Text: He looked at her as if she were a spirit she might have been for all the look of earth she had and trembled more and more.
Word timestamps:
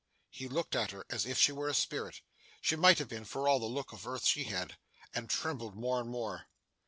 He 0.31 0.47
looked 0.47 0.75
at 0.75 0.89
her 0.89 1.05
as 1.11 1.27
if 1.27 1.37
she 1.37 1.51
were 1.51 1.69
a 1.69 1.75
spirit 1.75 2.21
she 2.59 2.75
might 2.75 2.97
have 2.97 3.07
been 3.07 3.23
for 3.23 3.47
all 3.47 3.59
the 3.59 3.67
look 3.67 3.93
of 3.93 4.07
earth 4.07 4.25
she 4.25 4.45
had 4.45 4.79
and 5.13 5.29
trembled 5.29 5.75
more 5.75 5.99
and 5.99 6.09
more. 6.09 6.47